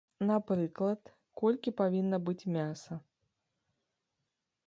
Напрыклад, 0.27 1.01
колькі 1.41 1.73
павінна 1.83 2.17
быць 2.29 2.47
мяса. 2.57 2.93